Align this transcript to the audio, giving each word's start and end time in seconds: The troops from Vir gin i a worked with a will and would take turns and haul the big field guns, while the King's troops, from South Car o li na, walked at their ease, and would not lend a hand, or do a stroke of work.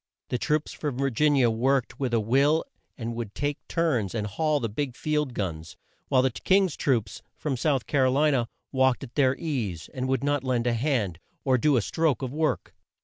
The 0.29 0.39
troops 0.39 0.73
from 0.73 0.97
Vir 0.97 1.11
gin 1.11 1.35
i 1.35 1.41
a 1.41 1.51
worked 1.51 1.99
with 1.99 2.11
a 2.11 2.19
will 2.19 2.65
and 2.97 3.13
would 3.13 3.35
take 3.35 3.59
turns 3.67 4.15
and 4.15 4.25
haul 4.25 4.59
the 4.59 4.67
big 4.67 4.95
field 4.95 5.35
guns, 5.35 5.77
while 6.07 6.23
the 6.23 6.31
King's 6.31 6.75
troops, 6.75 7.21
from 7.37 7.55
South 7.55 7.85
Car 7.85 8.05
o 8.07 8.11
li 8.11 8.31
na, 8.31 8.45
walked 8.71 9.03
at 9.03 9.13
their 9.13 9.35
ease, 9.35 9.91
and 9.93 10.07
would 10.07 10.23
not 10.23 10.43
lend 10.43 10.65
a 10.65 10.73
hand, 10.73 11.19
or 11.43 11.59
do 11.59 11.77
a 11.77 11.83
stroke 11.83 12.23
of 12.23 12.33
work. 12.33 12.73